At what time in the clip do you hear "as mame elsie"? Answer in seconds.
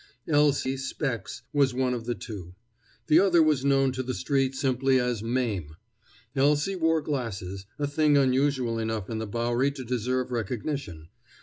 4.99-6.75